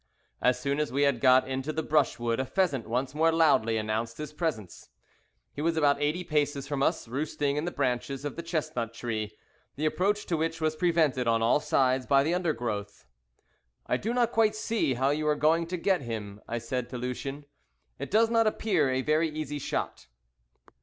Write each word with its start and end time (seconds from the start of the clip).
As 0.41 0.59
soon 0.59 0.79
as 0.79 0.91
we 0.91 1.03
had 1.03 1.21
got 1.21 1.47
into 1.47 1.71
the 1.71 1.83
brushwood 1.83 2.39
a 2.39 2.45
pheasant 2.47 2.87
once 2.87 3.13
more 3.13 3.31
loudly 3.31 3.77
announced 3.77 4.17
his 4.17 4.33
presence. 4.33 4.89
He 5.53 5.61
was 5.61 5.77
about 5.77 6.01
eighty 6.01 6.23
paces 6.23 6.67
from 6.67 6.81
us, 6.81 7.07
roosting 7.07 7.55
in 7.55 7.65
the 7.65 7.71
branches 7.71 8.25
of 8.25 8.35
the 8.35 8.41
chestnut 8.41 8.95
tree, 8.95 9.37
the 9.75 9.85
approach 9.85 10.25
to 10.25 10.37
which 10.37 10.59
was 10.59 10.75
prevented 10.75 11.27
on 11.27 11.43
all 11.43 11.59
sides 11.59 12.07
by 12.07 12.23
the 12.23 12.33
undergrowth. 12.33 13.05
"I 13.85 13.97
do 13.97 14.11
not 14.11 14.31
quite 14.31 14.55
see 14.55 14.95
how 14.95 15.11
you 15.11 15.27
are 15.27 15.35
going 15.35 15.67
to 15.67 15.77
get 15.77 16.01
him," 16.01 16.41
I 16.47 16.57
said 16.57 16.89
to 16.89 16.97
Lucien; 16.97 17.45
"it 17.99 18.09
does 18.09 18.31
not 18.31 18.47
appear 18.47 18.89
a 18.89 19.03
very 19.03 19.29
easy 19.29 19.59
shot." 19.59 20.07